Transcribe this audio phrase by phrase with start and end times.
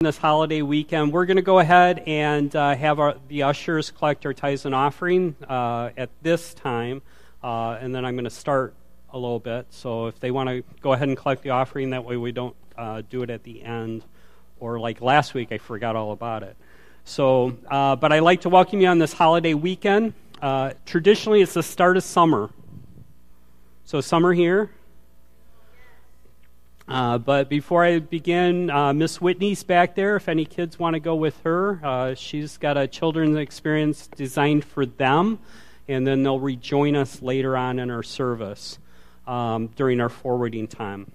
[0.00, 1.10] this holiday weekend.
[1.10, 4.74] We're going to go ahead and uh, have our, the ushers collect our tithes and
[4.74, 7.00] offering uh, at this time,
[7.42, 8.74] uh, and then I'm going to start
[9.08, 9.64] a little bit.
[9.70, 12.54] So if they want to go ahead and collect the offering, that way we don't
[12.76, 14.04] uh, do it at the end,
[14.60, 16.58] or like last week, I forgot all about it.
[17.06, 20.12] So, uh, but I'd like to welcome you on this holiday weekend.
[20.42, 22.50] Uh, traditionally, it's the start of summer.
[23.86, 24.68] So summer here.
[26.88, 30.14] Uh, but before I begin, uh, Miss Whitney's back there.
[30.14, 34.64] If any kids want to go with her, uh, she's got a children's experience designed
[34.64, 35.40] for them,
[35.88, 38.78] and then they'll rejoin us later on in our service
[39.26, 41.10] um, during our forwarding time.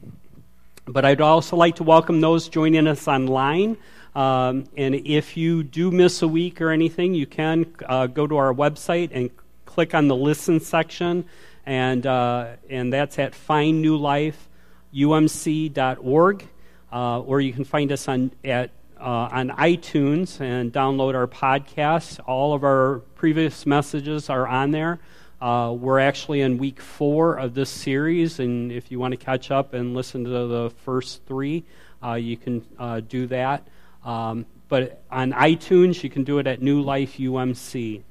[0.86, 3.78] But I'd also like to welcome those joining us online.
[4.14, 8.36] Um, and if you do miss a week or anything, you can uh, go to
[8.36, 9.30] our website and
[9.64, 11.24] click on the listen section,
[11.66, 14.50] and uh, and that's at Find New Life
[14.94, 16.48] umc.org,
[16.92, 22.20] uh, or you can find us on, at, uh, on iTunes and download our podcasts.
[22.28, 25.00] All of our previous messages are on there.
[25.42, 29.50] Uh, we're actually in week four of this series, and if you want to catch
[29.50, 31.64] up and listen to the first three,
[32.04, 33.68] uh, you can uh, do that.
[34.06, 38.04] Um, but on iTunes, you can do it at New Life UMC.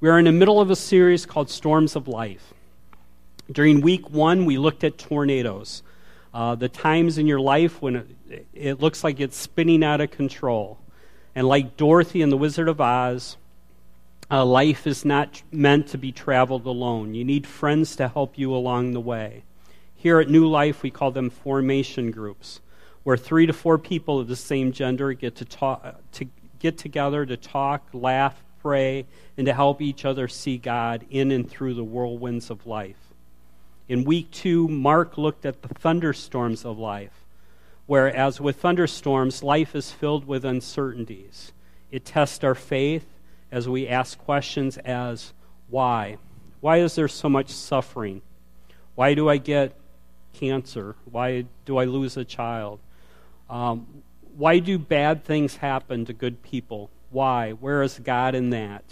[0.00, 2.52] We are in the middle of a series called Storms of Life.
[3.50, 5.82] During week one, we looked at tornadoes
[6.36, 10.10] uh, the times in your life when it, it looks like it's spinning out of
[10.10, 10.78] control.
[11.34, 13.38] And like Dorothy in The Wizard of Oz,
[14.30, 17.14] uh, life is not meant to be traveled alone.
[17.14, 19.44] You need friends to help you along the way.
[19.94, 22.60] Here at New Life, we call them formation groups,
[23.02, 26.26] where three to four people of the same gender get to talk, to
[26.58, 29.06] get together to talk, laugh, pray,
[29.38, 33.05] and to help each other see God in and through the whirlwinds of life.
[33.88, 37.24] In week two, Mark looked at the thunderstorms of life,
[37.86, 41.52] whereas with thunderstorms, life is filled with uncertainties.
[41.92, 43.06] It tests our faith
[43.52, 45.32] as we ask questions as
[45.68, 46.18] why?
[46.60, 48.22] Why is there so much suffering?
[48.96, 49.76] Why do I get
[50.32, 50.96] cancer?
[51.04, 52.80] Why do I lose a child?
[53.48, 54.02] Um,
[54.36, 56.90] why do bad things happen to good people?
[57.10, 57.52] Why?
[57.52, 58.84] Where is God in that?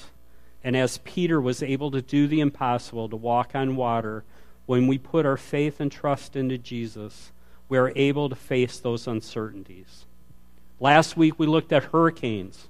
[0.62, 4.24] And as Peter was able to do the impossible, to walk on water,
[4.66, 7.32] when we put our faith and trust into Jesus,
[7.68, 10.06] we are able to face those uncertainties.
[10.80, 12.68] Last week we looked at hurricanes.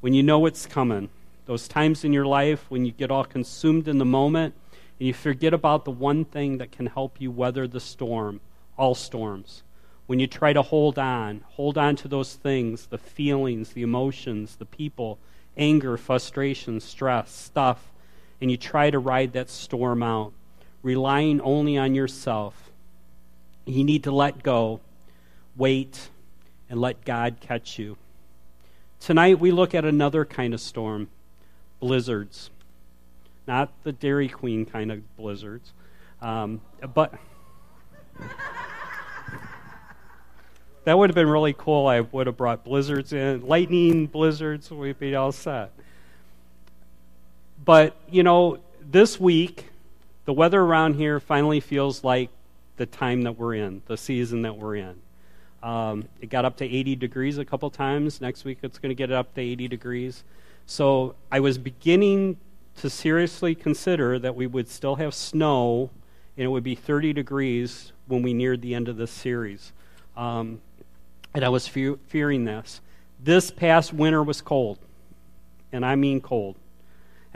[0.00, 1.08] When you know it's coming,
[1.46, 4.54] those times in your life when you get all consumed in the moment
[4.98, 8.40] and you forget about the one thing that can help you weather the storm,
[8.76, 9.62] all storms.
[10.06, 14.56] When you try to hold on, hold on to those things, the feelings, the emotions,
[14.56, 15.18] the people,
[15.56, 17.92] anger, frustration, stress, stuff,
[18.40, 20.32] and you try to ride that storm out
[20.86, 22.70] relying only on yourself.
[23.64, 24.78] You need to let go,
[25.56, 26.10] wait,
[26.70, 27.96] and let God catch you.
[29.00, 31.08] Tonight we look at another kind of storm
[31.80, 32.50] blizzards.
[33.48, 35.72] Not the Dairy Queen kind of blizzards,
[36.22, 36.60] um,
[36.94, 37.12] but.
[40.84, 41.88] that would have been really cool.
[41.88, 45.72] I would have brought blizzards in, lightning blizzards, we'd be all set.
[47.64, 49.70] But, you know, this week,
[50.26, 52.30] the weather around here finally feels like
[52.76, 55.00] the time that we're in, the season that we're in.
[55.62, 58.20] Um, it got up to 80 degrees a couple times.
[58.20, 60.24] Next week it's going to get up to 80 degrees.
[60.66, 62.36] So I was beginning
[62.78, 65.90] to seriously consider that we would still have snow
[66.36, 69.72] and it would be 30 degrees when we neared the end of this series.
[70.16, 70.60] Um,
[71.34, 72.80] and I was fe- fearing this.
[73.22, 74.78] This past winter was cold,
[75.72, 76.56] and I mean cold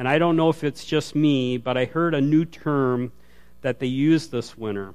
[0.01, 3.13] and I don't know if it's just me, but I heard a new term
[3.61, 4.95] that they used this winter.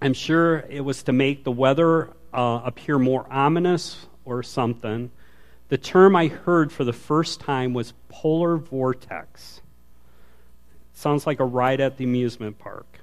[0.00, 5.12] I'm sure it was to make the weather uh, appear more ominous or something.
[5.68, 9.60] The term I heard for the first time was polar vortex.
[10.94, 12.98] sounds like a ride at the amusement park.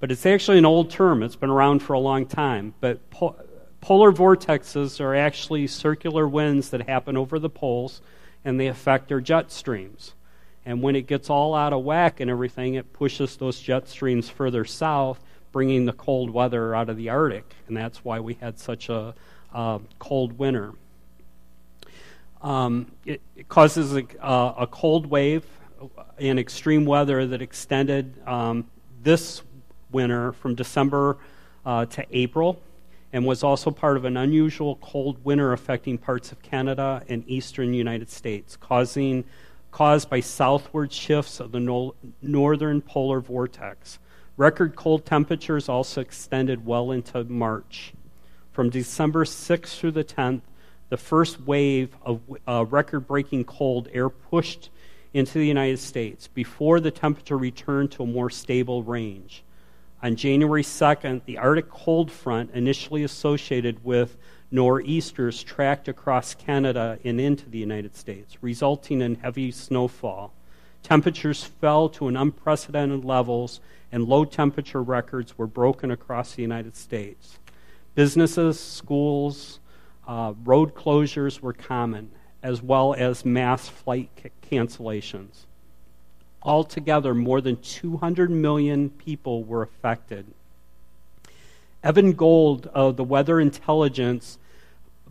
[0.00, 2.74] But it's actually an old term, it's been around for a long time.
[2.80, 3.36] But po-
[3.80, 8.02] polar vortexes are actually circular winds that happen over the poles
[8.48, 10.14] and they affect their jet streams.
[10.64, 14.30] And when it gets all out of whack and everything, it pushes those jet streams
[14.30, 15.22] further south,
[15.52, 17.44] bringing the cold weather out of the Arctic.
[17.66, 19.14] And that's why we had such a
[19.52, 20.72] uh, cold winter.
[22.40, 25.44] Um, it, it, causes a, uh, a, cold wave
[26.18, 28.70] and extreme weather that extended um,
[29.02, 29.42] this
[29.90, 31.18] winter from December
[31.66, 32.62] uh, to April
[33.12, 37.72] and was also part of an unusual cold winter affecting parts of Canada and eastern
[37.72, 39.24] United States, causing
[39.70, 43.98] caused by southward shifts of the no- northern polar vortex.
[44.36, 47.92] Record cold temperatures also extended well into March.
[48.52, 50.42] From December 6th through the 10th,
[50.88, 54.70] the first wave of uh, record breaking cold air pushed
[55.12, 59.42] into the United States before the temperature returned to a more stable range.
[60.00, 64.16] On January 2nd, the Arctic cold front, initially associated with
[64.52, 70.32] nor'easters, tracked across Canada and into the United States, resulting in heavy snowfall.
[70.84, 73.60] Temperatures fell to an unprecedented levels,
[73.90, 77.40] and low temperature records were broken across the United States.
[77.96, 79.58] Businesses, schools,
[80.06, 84.10] uh, road closures were common, as well as mass flight
[84.48, 85.47] cancellations.
[86.42, 90.26] Altogether, more than 200 million people were affected.
[91.82, 94.38] Evan Gold of the Weather Intelligence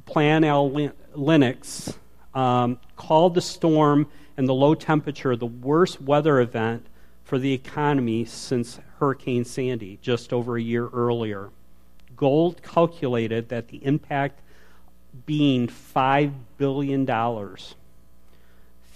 [0.06, 1.96] Planalytics
[2.34, 4.08] um, called the storm
[4.38, 6.86] and the low temperature the worst weather event
[7.24, 11.50] for the economy since Hurricane Sandy just over a year earlier.
[12.16, 14.42] Gold calculated that the impact
[15.26, 17.06] being $5 billion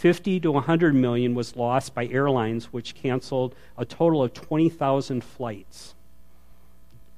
[0.01, 5.93] 50 to 100 million was lost by airlines which canceled a total of 20,000 flights.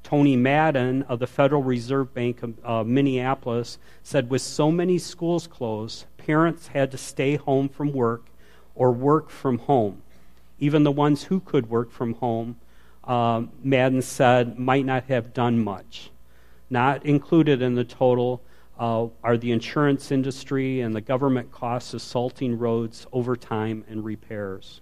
[0.04, 5.48] Tony Madden of the Federal Reserve Bank of uh, Minneapolis said with so many schools
[5.48, 8.26] closed, parents had to stay home from work
[8.76, 10.02] or work from home.
[10.60, 12.58] Even the ones who could work from home,
[13.06, 16.12] uh, Madden said, might not have done much.
[16.70, 18.42] Not included in the total
[18.80, 24.04] uh, are the insurance industry and the government costs of salting roads over time and
[24.04, 24.82] repairs.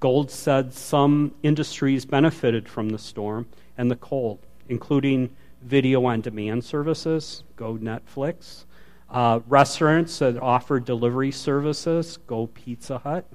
[0.00, 3.46] Gold said some industries benefited from the storm
[3.76, 4.38] and the cold,
[4.68, 5.30] including
[5.62, 8.64] video on demand services, go Netflix,
[9.10, 13.26] uh, restaurants that offer delivery services, go Pizza Hut.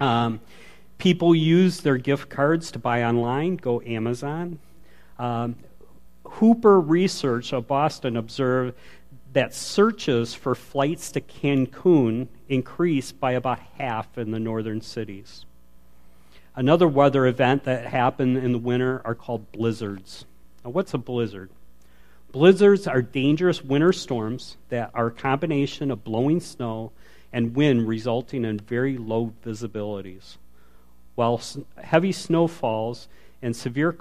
[0.00, 0.40] Um,
[0.98, 4.58] people use their gift cards to buy online, go Amazon.
[5.18, 5.56] Um,
[6.36, 8.74] Hooper Research of Boston observed
[9.32, 15.44] that searches for flights to Cancun increased by about half in the northern cities.
[16.54, 20.24] Another weather event that happened in the winter are called blizzards.
[20.64, 21.50] Now, what's a blizzard?
[22.30, 26.92] Blizzards are dangerous winter storms that are a combination of blowing snow
[27.32, 30.36] and wind resulting in very low visibilities.
[31.14, 31.40] While
[31.82, 33.08] heavy snowfalls
[33.42, 33.92] and severe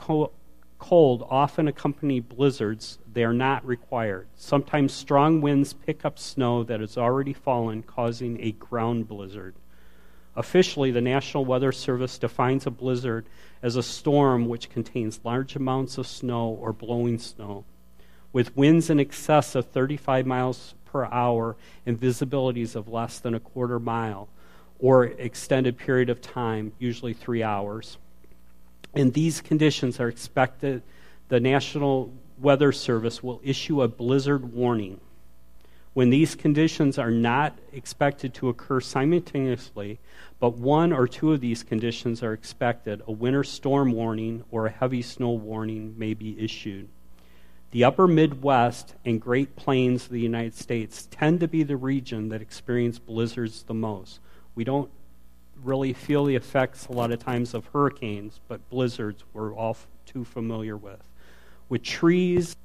[0.82, 4.28] cold often accompany blizzards, they are not required.
[4.36, 9.54] Sometimes strong winds pick up snow that has already fallen, causing a ground blizzard.
[10.36, 13.28] Officially, the National Weather Service defines a blizzard
[13.62, 17.64] as a storm which contains large amounts of snow or blowing snow,
[18.34, 21.56] with winds in excess of 35 miles per hour
[21.86, 24.30] and visibilities of less than a quarter mile
[24.80, 27.98] or extended period of time, usually three hours.
[28.94, 30.84] In these conditions are expected,
[31.30, 35.00] the National Weather Service will issue a blizzard warning.
[35.94, 40.00] When these conditions are not expected to occur simultaneously,
[40.40, 44.72] but one or two of these conditions are expected, a winter storm warning or a
[44.72, 46.88] heavy snow warning may be issued.
[47.72, 52.30] The upper Midwest and Great Plains of the United States tend to be the region
[52.30, 54.20] that experience blizzards the most.
[54.56, 54.92] We don't
[55.64, 60.24] really feel the effects a lot of times of hurricanes, but blizzards we're all too
[60.24, 61.02] familiar with.
[61.70, 62.56] With trees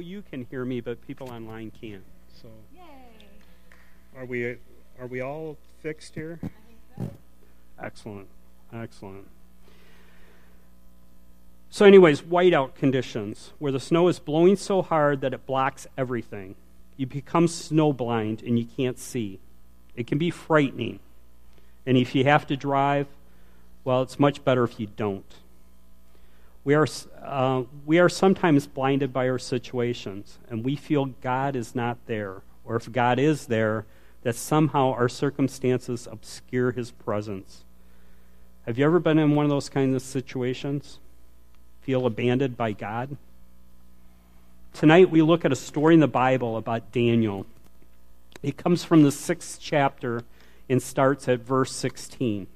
[0.00, 2.02] know you can hear me, but people online can't.
[2.40, 2.80] So, Yay.
[4.16, 4.56] are we
[4.98, 6.38] are we all fixed here?
[6.42, 6.50] I think
[6.96, 7.10] so.
[7.82, 8.28] Excellent,
[8.72, 9.26] excellent.
[11.70, 16.56] So, anyways, whiteout conditions where the snow is blowing so hard that it blocks everything.
[16.96, 19.38] You become snowblind and you can't see.
[19.94, 20.98] It can be frightening.
[21.86, 23.06] And if you have to drive,
[23.84, 25.24] well, it's much better if you don't.
[26.62, 26.86] We are,
[27.22, 32.42] uh, we are sometimes blinded by our situations, and we feel God is not there.
[32.64, 33.86] Or if God is there,
[34.22, 37.64] that somehow our circumstances obscure his presence.
[38.66, 40.98] Have you ever been in one of those kinds of situations?
[41.80, 43.16] Feel abandoned by God?
[44.74, 47.46] Tonight we look at a story in the Bible about Daniel.
[48.42, 50.22] It comes from the sixth chapter
[50.68, 52.46] and starts at verse 16.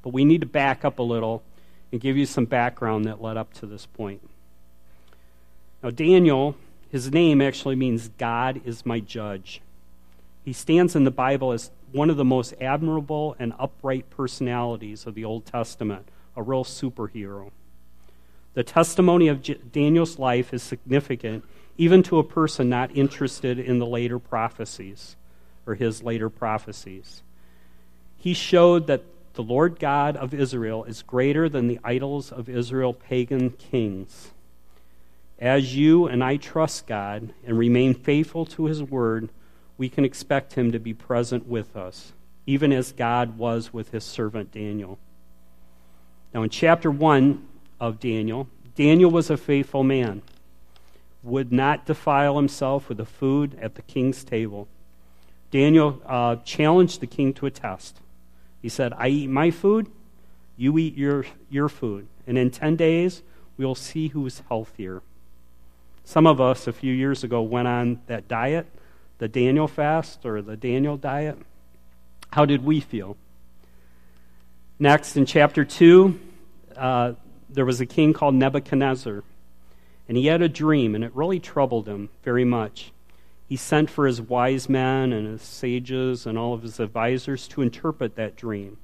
[0.00, 1.42] But we need to back up a little
[1.92, 4.28] and give you some background that led up to this point.
[5.82, 6.56] Now, Daniel,
[6.90, 9.60] his name actually means God is my judge.
[10.44, 15.14] He stands in the Bible as one of the most admirable and upright personalities of
[15.14, 17.50] the Old Testament, a real superhero.
[18.54, 21.44] The testimony of J- Daniel's life is significant
[21.78, 25.16] even to a person not interested in the later prophecies
[25.66, 27.22] or his later prophecies.
[28.18, 29.02] He showed that
[29.34, 34.30] the Lord God of Israel is greater than the idols of Israel pagan kings.
[35.38, 39.30] As you and I trust God and remain faithful to his word,
[39.78, 42.12] we can expect him to be present with us,
[42.46, 44.98] even as God was with his servant Daniel.
[46.34, 47.46] Now, in chapter 1
[47.80, 50.22] of Daniel, Daniel was a faithful man,
[51.22, 54.68] would not defile himself with the food at the king's table.
[55.50, 58.01] Daniel uh, challenged the king to a test.
[58.62, 59.90] He said, I eat my food,
[60.56, 63.22] you eat your, your food, and in 10 days
[63.58, 65.02] we'll see who's healthier.
[66.04, 68.66] Some of us a few years ago went on that diet
[69.22, 71.38] the Daniel fast or the Daniel diet?
[72.32, 73.16] How did we feel?
[74.80, 76.18] Next, in chapter 2,
[76.76, 77.12] uh,
[77.48, 79.22] there was a king called Nebuchadnezzar,
[80.08, 82.90] and he had a dream, and it really troubled him very much.
[83.52, 87.60] He sent for his wise men and his sages and all of his advisors to
[87.60, 88.78] interpret that dream.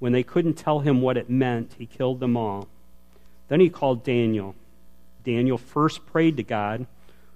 [0.00, 2.68] When they couldn't tell him what it meant, he killed them all.
[3.48, 4.54] Then he called Daniel.
[5.24, 6.86] Daniel first prayed to God,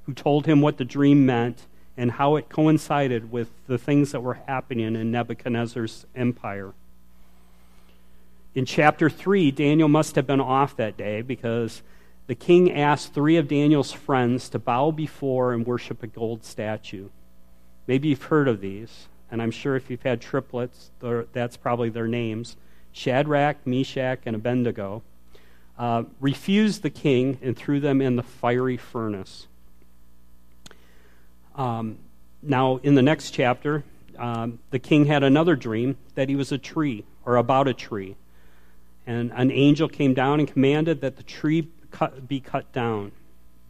[0.05, 4.21] who told him what the dream meant and how it coincided with the things that
[4.21, 6.75] were happening in Nebuchadnezzar's empire.
[8.55, 11.81] In chapter 3, Daniel must have been off that day because
[12.31, 17.09] the king asked three of Daniel's friends to bow before and worship a gold statue.
[17.89, 20.93] Maybe you've heard of these, and I'm sure if you've had triplets,
[21.33, 22.57] that's probably their names
[22.93, 25.03] Shadrach, Meshach, and Abednego.
[25.77, 29.49] Uh, refused the king and threw them in the fiery furnace.
[31.57, 31.99] Um,
[32.45, 33.83] now, in the next chapter,
[34.17, 38.15] um, the king had another dream that he was a tree or about a tree.
[39.05, 43.13] And an angel came down and commanded that the tree cut, be cut down.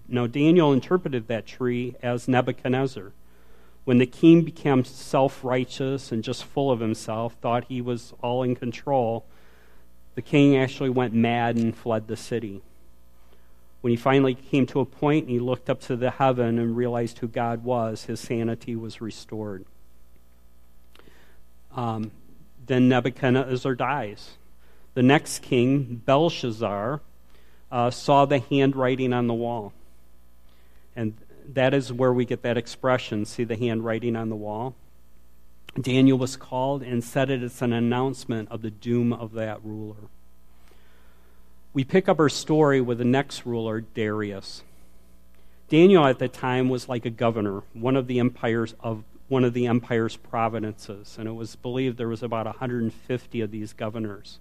[0.08, 3.12] Now, Daniel interpreted that tree as Nebuchadnezzar.
[3.84, 8.42] When the king became self righteous and just full of himself, thought he was all
[8.42, 9.24] in control,
[10.14, 12.62] the king actually went mad and fled the city.
[13.80, 16.76] When he finally came to a point and he looked up to the heaven and
[16.76, 19.64] realized who God was, his sanity was restored.
[21.74, 22.10] Um,
[22.66, 24.32] then Nebuchadnezzar dies.
[24.94, 27.00] The next king, Belshazzar,
[27.70, 29.72] uh, saw the handwriting on the wall.
[30.96, 31.14] And
[31.48, 34.74] that is where we get that expression see the handwriting on the wall.
[35.80, 40.08] Daniel was called and said it as an announcement of the doom of that ruler
[41.72, 44.62] we pick up our story with the next ruler, Darius.
[45.68, 49.54] Daniel at the time was like a governor, one of the empires of one of
[49.54, 54.40] the empire's provinces, and it was believed there was about 150 of these governors.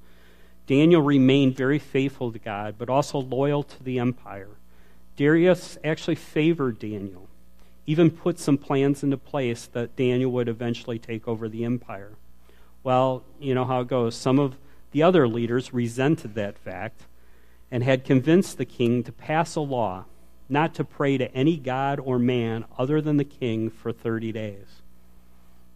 [0.70, 4.52] Daniel remained very faithful to God, but also loyal to the empire.
[5.16, 7.28] Darius actually favored Daniel,
[7.88, 12.12] even put some plans into place that Daniel would eventually take over the empire.
[12.84, 14.14] Well, you know how it goes.
[14.14, 14.58] Some of
[14.92, 17.02] the other leaders resented that fact
[17.72, 20.06] and had convinced the king to pass a law
[20.50, 24.84] not to pray to any god or man other than the king for 30 days.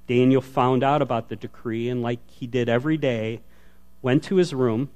[0.06, 3.42] Daniel found out about the decree and, like he did every day,
[4.04, 4.92] went to his room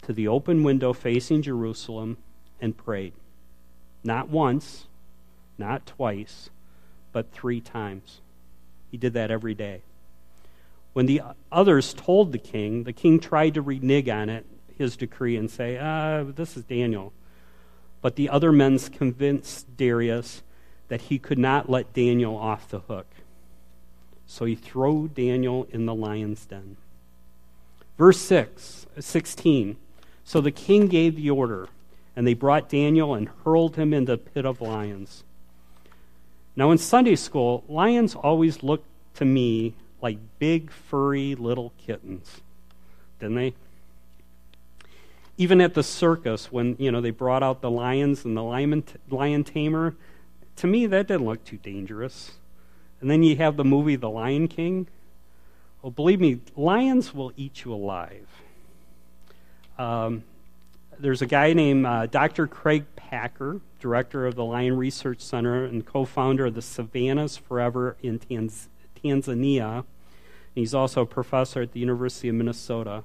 [0.00, 2.16] to the open window facing Jerusalem
[2.60, 3.12] and prayed.
[4.02, 4.86] Not once,
[5.58, 6.48] not twice,
[7.12, 8.22] but three times.
[8.90, 9.82] He did that every day.
[10.94, 14.46] When the others told the king, the king tried to renege on it
[14.78, 17.12] his decree and say, ah, this is Daniel.
[18.00, 20.42] But the other men convinced Darius
[20.88, 23.06] that he could not let Daniel off the hook.
[24.26, 26.76] So he threw Daniel in the lion's den.
[27.96, 29.76] Verse 6, 16.
[30.24, 31.68] So the king gave the order,
[32.16, 35.22] and they brought Daniel and hurled him into the pit of lions.
[36.56, 42.40] Now, in Sunday school, lions always looked to me like big, furry little kittens,
[43.20, 43.54] didn't they?
[45.36, 48.84] Even at the circus, when you know they brought out the lions and the lion,
[49.10, 49.96] lion tamer,
[50.56, 52.32] to me that didn't look too dangerous.
[53.00, 54.86] And then you have the movie The Lion King.
[55.84, 58.26] Well, believe me, lions will eat you alive.
[59.76, 60.24] Um,
[60.98, 62.46] there's a guy named uh, Dr.
[62.46, 67.98] Craig Packer, director of the Lion Research Center and co founder of the Savannas Forever
[68.02, 68.68] in Tanz-
[69.04, 69.84] Tanzania.
[70.54, 73.04] He's also a professor at the University of Minnesota.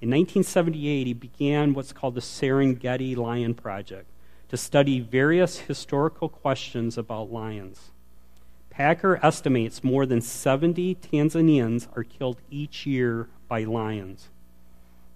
[0.00, 4.06] In 1978, he began what's called the Serengeti Lion Project
[4.50, 7.90] to study various historical questions about lions.
[8.80, 14.30] Packer estimates more than 70 Tanzanians are killed each year by lions.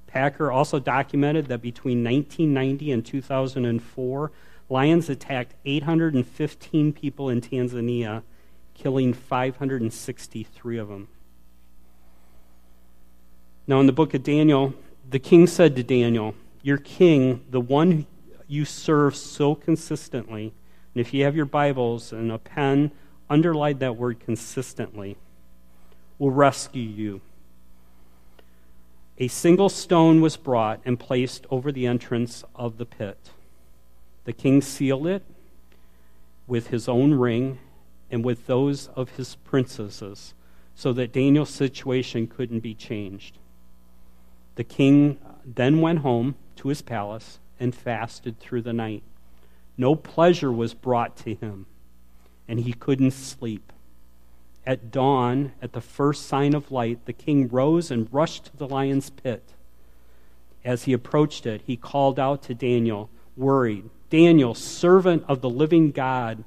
[0.06, 4.32] Packer also documented that between 1990 and 2004,
[4.68, 8.22] lions attacked 815 people in Tanzania,
[8.74, 11.08] killing 563 of them.
[13.66, 14.74] Now, in the book of Daniel,
[15.08, 18.06] the king said to Daniel, Your king, the one
[18.46, 20.52] you serve so consistently,
[20.94, 22.90] and if you have your Bibles and a pen,
[23.34, 25.16] underline that word consistently,
[26.18, 27.20] will rescue you.
[29.18, 33.30] A single stone was brought and placed over the entrance of the pit.
[34.24, 35.24] The king sealed it
[36.46, 37.58] with his own ring
[38.08, 40.34] and with those of his princesses,
[40.76, 43.38] so that Daniel's situation couldn't be changed.
[44.54, 49.02] The king then went home to his palace and fasted through the night.
[49.76, 51.66] No pleasure was brought to him,
[52.48, 53.72] and he couldn't sleep.
[54.66, 58.68] At dawn, at the first sign of light, the king rose and rushed to the
[58.68, 59.52] lion's pit.
[60.64, 65.90] As he approached it, he called out to Daniel, worried Daniel, servant of the living
[65.90, 66.44] God,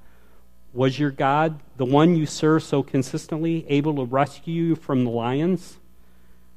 [0.74, 5.10] was your God, the one you serve so consistently, able to rescue you from the
[5.10, 5.78] lions?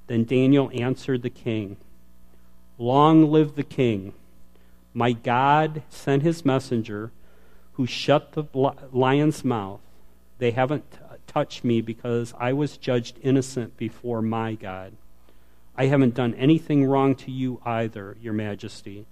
[0.06, 1.78] Then Daniel answered the king,
[2.78, 4.12] Long live the king.
[4.94, 7.12] My God sent his messenger
[7.80, 8.44] who shut the
[8.92, 9.80] lion's mouth.
[10.36, 10.84] They haven't
[11.26, 14.92] touched me because I was judged innocent before my God.
[15.74, 19.06] I haven't done anything wrong to you either, your majesty.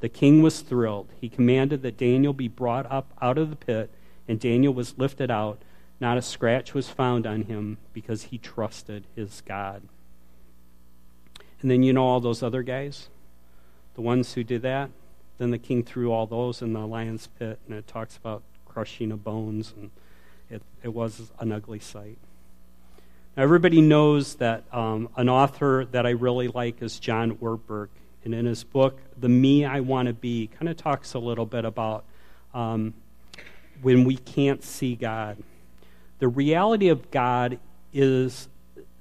[0.00, 1.08] The king was thrilled.
[1.22, 3.88] He commanded that Daniel be brought up out of the pit,
[4.28, 5.62] and Daniel was lifted out.
[5.98, 9.84] Not a scratch was found on him because he trusted his God.
[11.62, 13.08] And then you know all those other guys?
[13.94, 14.90] The ones who did that?
[15.42, 19.10] Then the king threw all those in the lion's pit, and it talks about crushing
[19.10, 19.90] of bones, and
[20.48, 22.16] it, it was an ugly sight.
[23.36, 27.88] Now, everybody knows that um, an author that I really like is John Ortberg.
[28.24, 31.44] And in his book, The Me I Want to Be, kind of talks a little
[31.44, 32.04] bit about
[32.54, 32.94] um,
[33.80, 35.38] when we can't see God.
[36.20, 37.58] The reality of God
[37.92, 38.48] is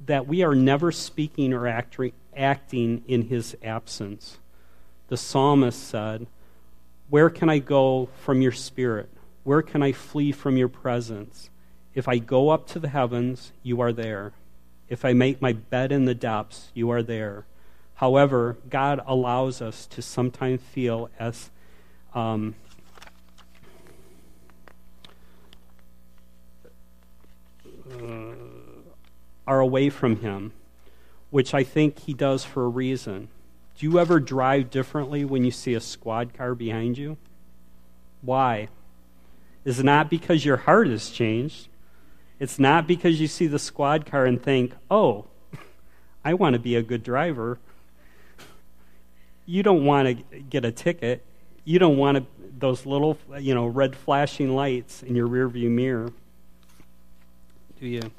[0.07, 4.39] that we are never speaking or acting, acting in his absence.
[5.11, 6.25] The psalmist said,
[7.09, 9.09] Where can I go from your spirit?
[9.43, 11.49] Where can I flee from your presence?
[11.93, 14.31] If I go up to the heavens, you are there.
[14.87, 17.45] If I make my bed in the depths, you are there.
[17.95, 21.49] However, God allows us to sometimes feel as
[22.13, 22.55] um,
[27.91, 28.31] uh,
[29.45, 30.53] are away from Him,
[31.31, 33.27] which I think He does for a reason.
[33.81, 37.17] Do you ever drive differently when you see a squad car behind you?
[38.21, 38.67] Why?
[39.65, 41.67] Is it not because your heart has changed?
[42.39, 45.25] It's not because you see the squad car and think, oh,
[46.23, 47.57] I want to be a good driver.
[49.47, 51.25] You don't want to get a ticket.
[51.63, 56.13] You don't want to, those little, you know, red flashing lights in your rearview mirror.
[57.79, 58.11] Do you?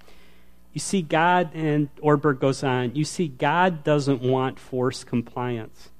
[0.72, 5.90] You see, God, and Ortberg goes on, you see, God doesn't want forced compliance.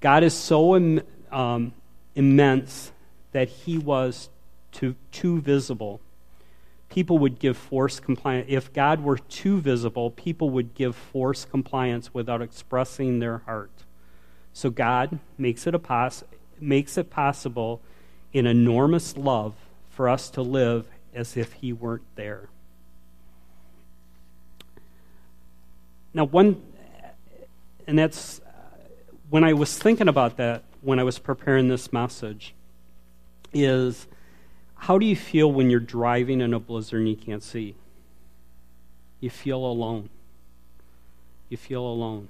[0.00, 1.72] God is so Im- um,
[2.14, 2.92] immense
[3.32, 4.28] that he was
[4.70, 6.00] too, too visible.
[6.88, 8.46] People would give forced compliance.
[8.48, 13.72] If God were too visible, people would give forced compliance without expressing their heart.
[14.52, 16.24] So God makes it, a pos-
[16.60, 17.82] makes it possible
[18.32, 19.54] in enormous love
[19.90, 22.48] for us to live as if he weren't there.
[26.16, 26.62] Now, one,
[27.86, 28.40] and that's
[29.28, 32.54] when I was thinking about that when I was preparing this message,
[33.52, 34.06] is
[34.76, 37.74] how do you feel when you're driving in a blizzard and you can't see?
[39.20, 40.08] You feel alone.
[41.50, 42.28] You feel alone.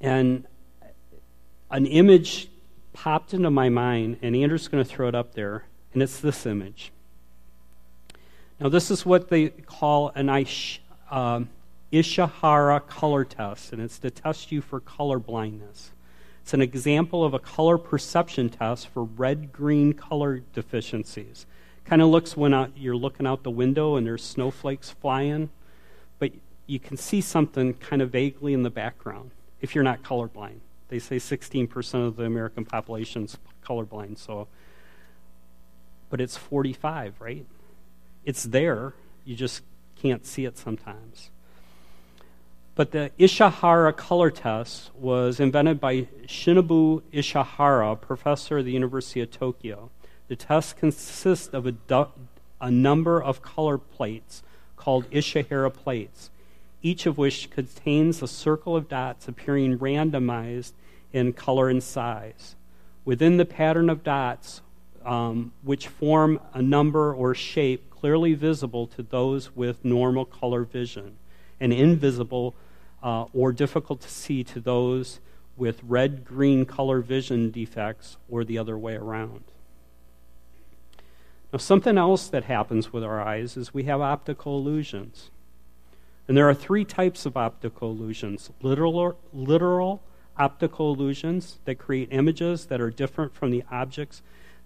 [0.00, 0.46] And
[1.70, 2.48] an image
[2.94, 6.46] popped into my mind, and Andrew's going to throw it up there, and it's this
[6.46, 6.90] image.
[8.58, 10.30] Now, this is what they call an
[11.10, 11.40] uh,
[11.94, 15.92] Ishihara color test, and it's to test you for color blindness.
[16.42, 21.46] It's an example of a color perception test for red green color deficiencies.
[21.84, 25.50] Kind of looks when out, you're looking out the window and there's snowflakes flying,
[26.18, 26.32] but
[26.66, 29.30] you can see something kind of vaguely in the background
[29.60, 30.58] if you're not colorblind.
[30.88, 34.48] They say 16% of the American population is colorblind, so
[36.10, 37.46] but it's 45, right?
[38.24, 38.94] It's there.
[39.24, 39.62] You just
[39.96, 41.30] can't see it sometimes.
[42.76, 49.30] But the Ishihara color test was invented by Shinobu Ishihara, professor at the University of
[49.30, 49.90] Tokyo.
[50.26, 52.08] The test consists of a, du-
[52.60, 54.42] a number of color plates
[54.76, 56.30] called Ishihara plates,
[56.82, 60.72] each of which contains a circle of dots appearing randomized
[61.12, 62.56] in color and size.
[63.04, 64.62] Within the pattern of dots,
[65.04, 71.18] um, which form a number or shape clearly visible to those with normal color vision
[71.60, 72.54] and invisible
[73.04, 75.20] uh, or difficult to see to those
[75.56, 79.44] with red green color vision defects or the other way around.
[81.52, 85.30] Now, something else that happens with our eyes is we have optical illusions.
[86.26, 90.02] And there are three types of optical illusions literal, literal
[90.36, 94.22] optical illusions that create images that are different from the objects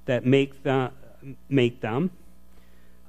[0.06, 0.92] that make, the,
[1.50, 2.10] make them,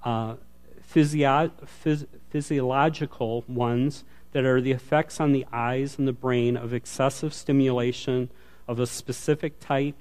[0.04, 0.36] uh,
[0.82, 1.52] physio-
[1.86, 7.34] phys- physiological ones that are the effects on the eyes and the brain of excessive
[7.34, 8.30] stimulation
[8.68, 9.96] of a specific type,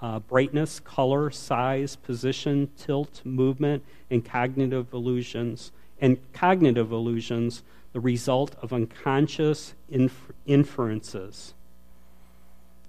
[0.00, 5.72] uh, brightness, color, size, position, tilt, movement, and cognitive illusions.
[6.00, 11.54] And cognitive illusions, the result of unconscious inf- inferences.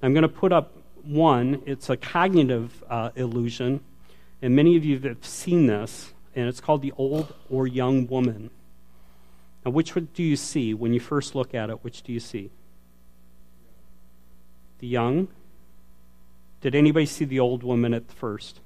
[0.02, 0.72] I'm going to put up
[1.04, 1.62] one.
[1.66, 3.82] It's a cognitive uh, illusion,
[4.42, 8.50] and many of you have seen this, and it's called the old or young woman.
[9.66, 11.84] Now, which do you see when you first look at it?
[11.84, 12.52] Which do you see?
[14.78, 15.28] The young?
[16.62, 18.60] Did anybody see the old woman at first?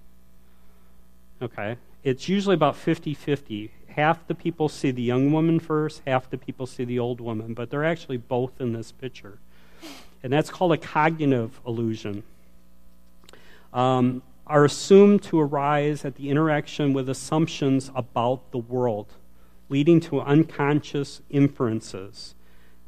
[1.42, 1.78] Okay.
[2.04, 3.72] It's usually about 50 50.
[3.88, 7.54] Half the people see the young woman first, half the people see the old woman,
[7.54, 9.40] but they're actually both in this picture.
[10.22, 12.24] And that's called a cognitive illusion.
[13.74, 19.14] Um, are assumed to arise at the interaction with assumptions about the world
[19.69, 22.36] leading to unconscious inferences.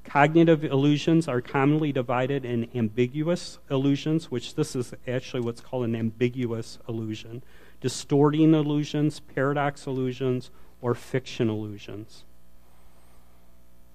[0.04, 5.96] Cognitive illusions are commonly divided in ambiguous illusions, which this is actually what's called an
[5.96, 7.44] ambiguous illusion,
[7.80, 10.50] distorting illusions, paradox illusions,
[10.82, 12.24] or fiction illusions.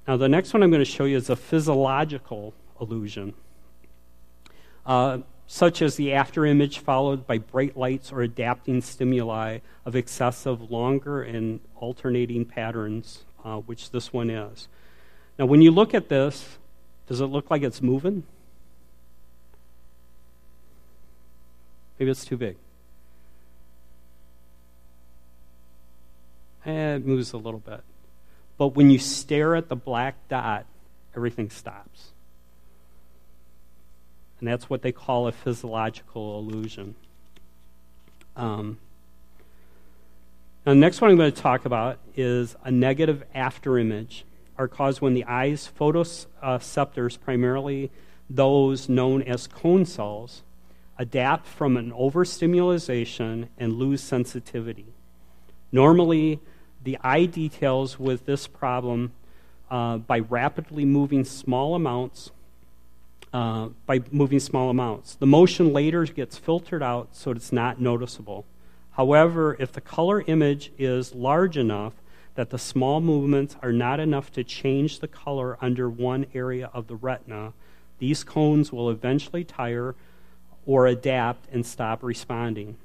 [0.07, 3.35] Now, the next one I'm going to show you is a physiological illusion.
[4.85, 11.23] Uh, such as the afterimage followed by bright lights or adapting stimuli of excessive, longer,
[11.23, 14.69] and alternating patterns, uh, which this one is.
[15.39, 16.59] Now, when you look at this,
[17.07, 18.25] does it look like it's moving?
[21.99, 22.57] Maybe it's too big.
[26.65, 27.83] Eh, it moves a little bit.
[28.59, 30.67] But when you stare at the black dot,
[31.15, 32.13] everything stops.
[34.38, 36.94] And that's what they call a physiological illusion.
[38.37, 38.79] Um,
[40.66, 44.25] now, the next one I'm going to talk about is a negative afterimage,
[44.59, 47.90] are caused when the eye's photoreceptors, primarily
[48.29, 50.42] those known as cone cells,
[50.99, 54.87] adapt from an overstimulation and lose sensitivity.
[55.70, 56.40] Normally,
[56.83, 59.12] the eye details with this problem
[59.70, 62.31] uh, by rapidly moving small amounts
[63.33, 65.15] uh, by moving small amounts.
[65.15, 68.45] The motion later gets filtered out so it's not noticeable.
[68.93, 71.95] However, if the color image is large enough
[72.35, 76.87] that the small movements are not enough to change the color under one area of
[76.87, 77.53] the retina,
[77.99, 79.95] these cones will eventually tire
[80.67, 82.77] or adapt and stop responding.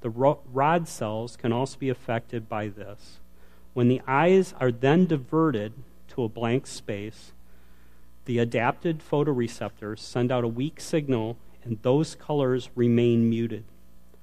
[0.00, 3.18] The rod cells can also be affected by this.
[3.74, 5.72] When the eyes are then diverted
[6.08, 7.32] to a blank space,
[8.30, 13.64] the adapted photoreceptors send out a weak signal and those colors remain muted.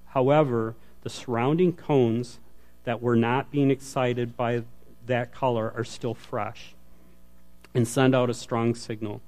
[0.06, 2.40] However, the surrounding cones
[2.86, 4.64] that were not being excited by
[5.08, 6.74] that color are still fresh
[7.74, 9.20] and send out a strong signal.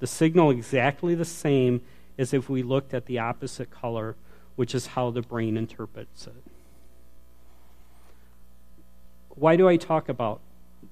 [0.00, 1.82] The signal exactly the same
[2.18, 4.16] as if we looked at the opposite color,
[4.56, 6.42] which is how the brain interprets it.
[9.28, 10.40] Why do I talk about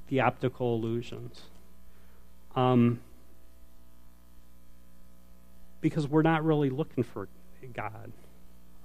[0.06, 1.46] the optical illusions?
[2.54, 3.00] Um,
[5.84, 7.28] because we're not really looking for
[7.74, 8.10] God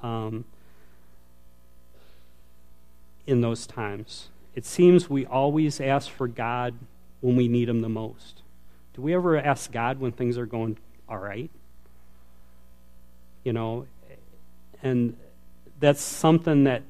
[0.04, 0.44] um,
[3.26, 4.28] in those times.
[4.54, 6.74] It seems we always ask for God
[7.22, 8.42] when we need Him the most.
[8.94, 11.50] Do we ever ask God when things are going all right?
[13.46, 13.88] You know,
[14.84, 15.16] and
[15.80, 16.84] that's something that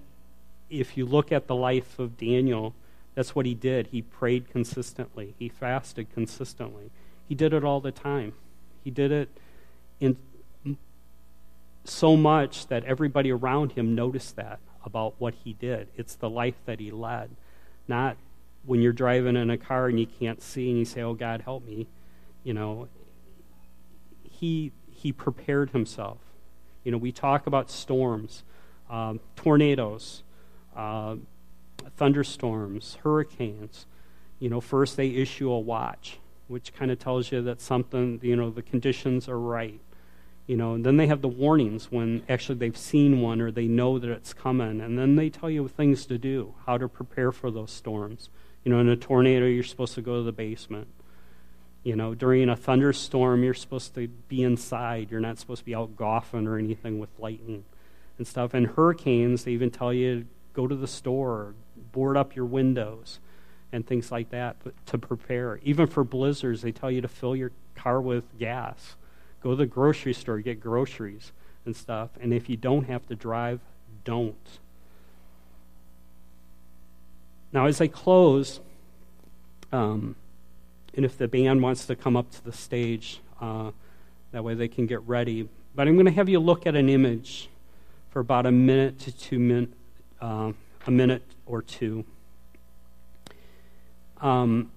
[0.72, 2.74] if you look at the life of Daniel,
[3.14, 3.90] that's what he did.
[3.92, 6.90] He prayed consistently, he fasted consistently.
[7.28, 8.34] He did it all the time.
[8.84, 9.30] He did it
[10.00, 10.18] in
[11.84, 15.88] so much that everybody around him noticed that about what he did.
[15.96, 17.32] It's the life that he led,
[17.88, 18.18] not
[18.66, 21.42] when you're driving in a car and you can't see and you say, "Oh God,
[21.42, 21.88] help me."
[22.44, 22.88] You know,
[24.24, 26.18] he he prepared himself.
[26.84, 28.44] You know, we talk about storms,
[28.90, 30.24] um, tornadoes,
[30.76, 31.16] uh,
[31.98, 33.86] thunderstorms, hurricanes.
[34.40, 38.36] You know, first they issue a watch, which kind of tells you that something, you
[38.36, 39.80] know, the conditions are right.
[40.50, 43.68] You know, and then they have the warnings when actually they've seen one or they
[43.68, 47.32] know that it's coming, and then they tell you things to do, how to prepare
[47.32, 48.32] for those storms.
[48.64, 50.88] You know, in a tornado, you're supposed to go to the basement.
[51.84, 55.12] You know, during a thunderstorm, you're supposed to be inside.
[55.12, 57.64] You're not supposed to be out golfing or anything with lightning
[58.18, 58.56] and stuff.
[58.56, 61.54] And hurricanes, they even tell you go to the store,
[61.92, 63.20] board up your windows,
[63.72, 64.56] and things like that
[64.88, 65.60] to prepare.
[65.62, 68.96] Even for blizzards, they tell you to fill your car with gas
[69.42, 71.32] Go to the grocery store, get groceries
[71.66, 72.10] and stuff.
[72.20, 73.60] And if you don't have to drive,
[74.04, 74.60] don't.
[77.52, 78.60] Now, as I close,
[79.72, 80.16] um,
[80.94, 83.72] and if the band wants to come up to the stage, uh,
[84.32, 85.48] that way they can get ready.
[85.74, 87.50] But I'm going to have you look at an image
[88.10, 89.74] for about a minute to two minutes,
[90.22, 90.52] uh,
[90.86, 92.06] a minute or two.
[94.22, 94.72] Um,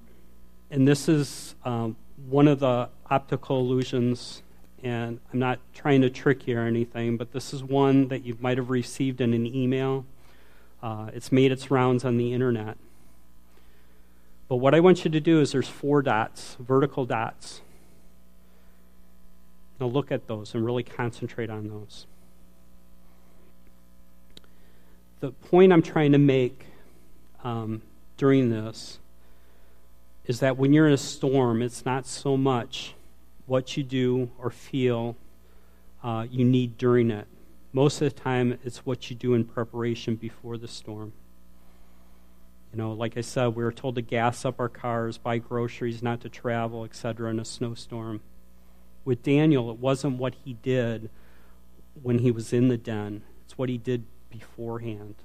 [0.71, 1.91] and this is uh,
[2.29, 4.43] one of the optical illusions
[4.83, 8.37] and I'm not trying to trick you or anything, but this is one that you
[8.41, 10.05] might have received in an email.
[10.83, 12.77] Uh, it's made its rounds on the internet.
[14.49, 17.61] But what I want you to do is there's four dots, vertical dots.
[19.79, 22.07] Now look at those and really concentrate on those.
[25.21, 26.67] The point I'm trying to make
[27.45, 27.83] um,
[28.17, 28.99] during this
[30.27, 32.95] is that when you're in a storm, it's not so much
[33.53, 35.15] what you do or feel
[36.03, 37.27] uh, you need during it.
[37.75, 41.13] Most of the time, it's what you do in preparation before the storm.
[42.73, 46.03] You know, like I said, we were told to gas up our cars, buy groceries,
[46.03, 48.23] not to travel, etc., in a snowstorm.
[49.05, 51.11] With Daniel, it wasn't what he did
[52.03, 55.17] when he was in the den, it's what he did beforehand.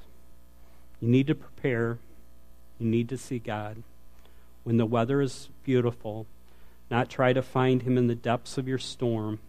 [0.99, 1.97] You need to prepare,
[2.77, 3.83] you need to see God.
[4.65, 6.27] When the weather is beautiful,
[6.89, 9.39] not try to find him in the depths of your storm.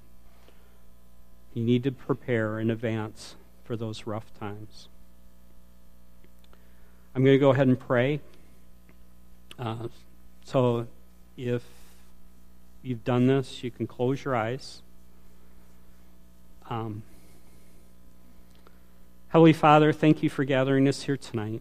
[1.55, 4.89] You need to prepare in advance for those rough times.
[7.15, 8.21] I'm going to go ahead and pray.
[9.59, 9.89] Uh,
[10.45, 10.87] so
[11.37, 11.63] if
[12.83, 14.83] you've done this, you can close your eyes.
[16.71, 17.03] Um,
[19.29, 21.61] Heavenly Father, thank you for gathering us here tonight.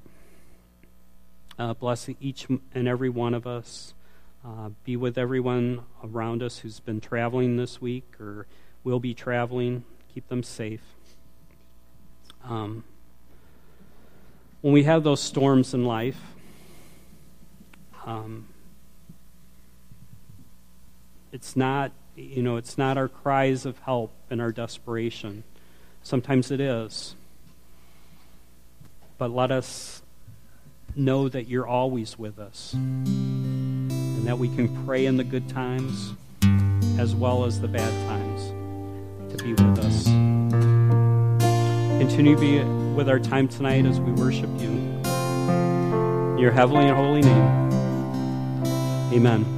[1.60, 3.94] Uh, bless each and every one of us.
[4.46, 8.48] Uh, be with everyone around us who's been traveling this week or
[8.84, 9.84] will be traveling.
[10.14, 10.82] Keep them safe.
[12.44, 12.84] Um,
[14.62, 16.20] when we have those storms in life,
[18.06, 18.48] um,
[21.32, 25.44] it's not you know it's not our cries of help and our desperation.
[26.04, 27.16] Sometimes it is,
[29.18, 30.02] but let us
[30.96, 32.76] know that you're always with us
[34.28, 36.14] that we can pray in the good times
[37.00, 38.50] as well as the bad times
[39.32, 40.04] to be with us.
[41.98, 42.62] Continue to be
[42.94, 44.68] with our time tonight as we worship you.
[44.68, 47.72] In your heavenly and holy name.
[49.14, 49.57] Amen.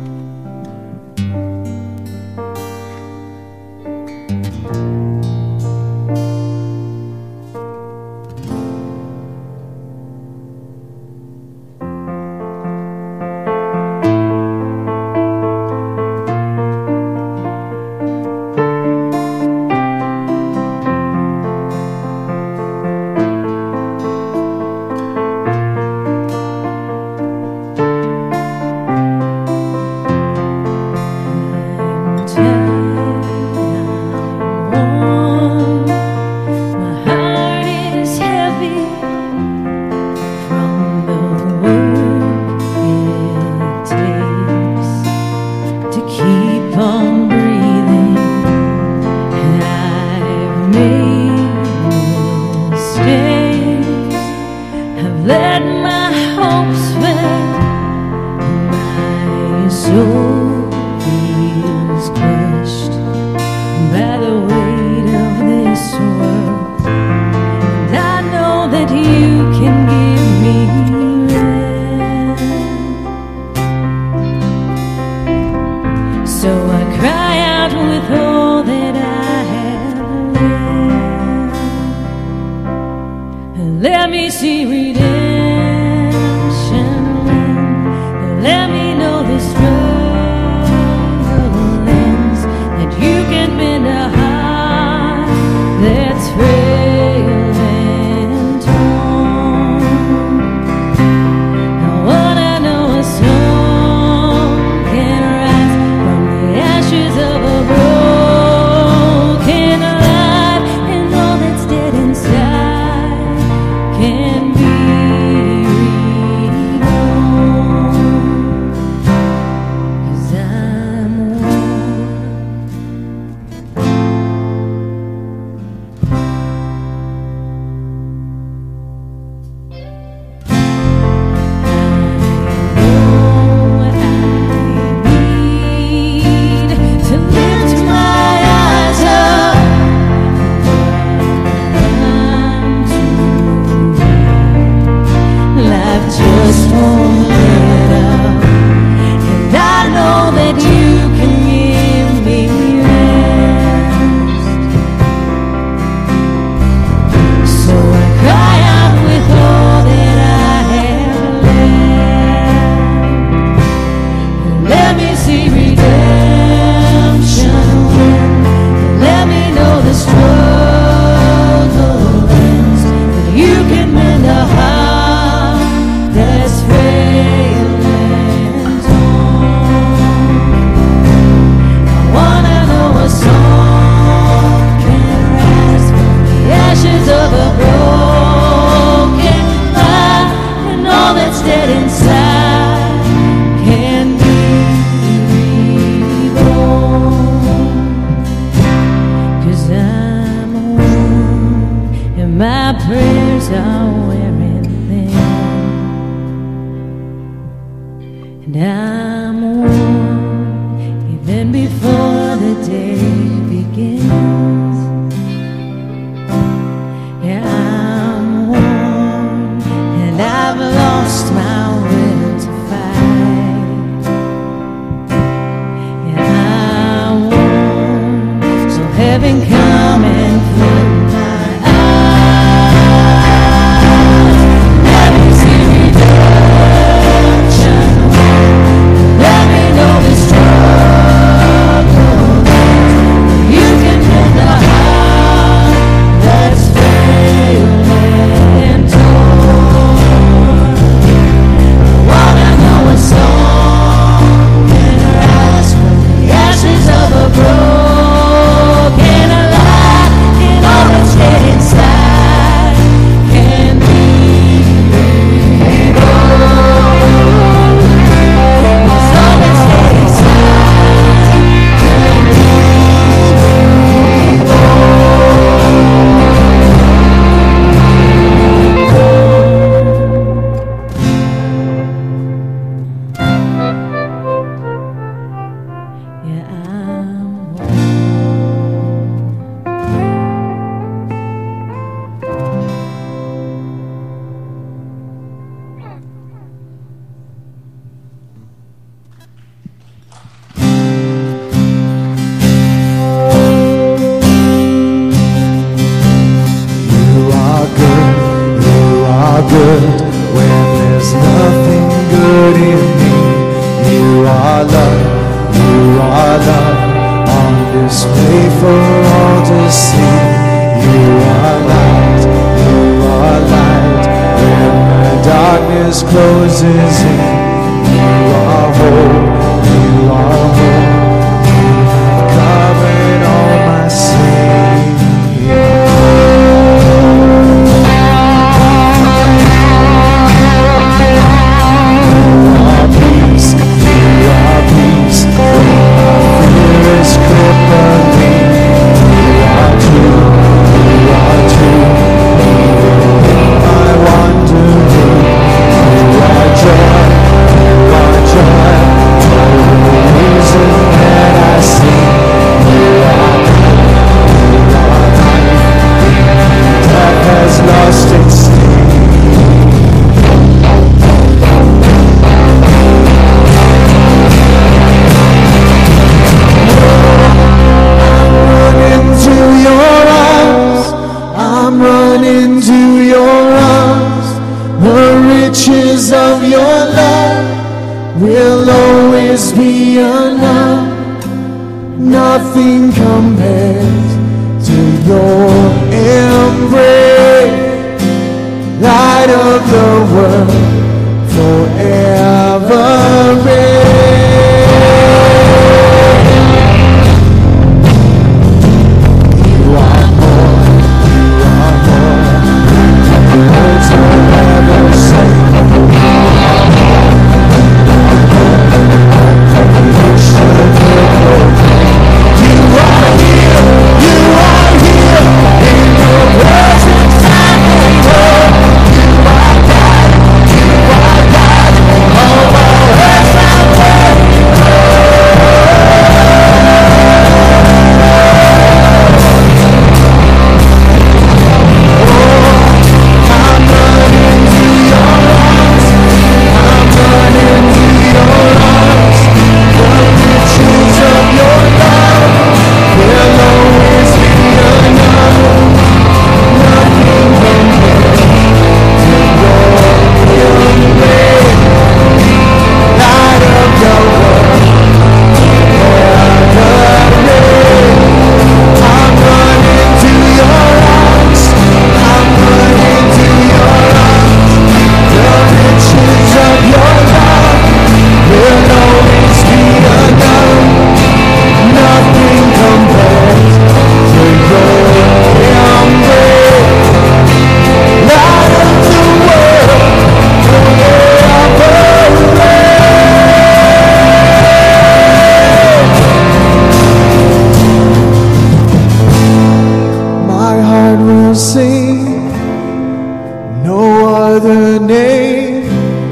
[229.21, 229.58] Reason